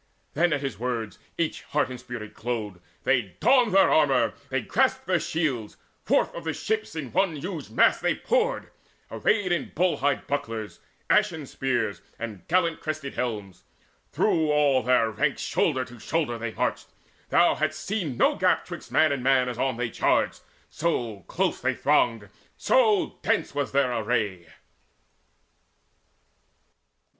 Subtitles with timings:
[0.33, 4.61] Then at his words each heart and spirit glowed: They donned their armour, and they
[4.61, 5.77] grasped their shields.
[6.05, 8.71] Forth of the ships in one huge mass they poured
[9.11, 13.63] Arrayed with bull hide bucklers, ashen spears, And gallant crested helms.
[14.11, 16.87] Through all their ranks Shoulder to shoulder marched
[17.29, 20.41] they: thou hadst seen No gap 'twixt man and man as on they charged;
[20.71, 22.27] So close they thronged,
[22.57, 24.47] so dense was their array.